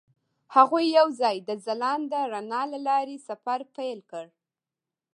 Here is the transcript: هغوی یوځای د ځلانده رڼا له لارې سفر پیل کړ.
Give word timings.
هغوی 0.55 0.85
یوځای 0.97 1.37
د 1.43 1.49
ځلانده 1.65 2.19
رڼا 2.33 2.61
له 2.73 2.79
لارې 2.87 3.17
سفر 3.27 3.59
پیل 3.75 3.99
کړ. 4.11 4.25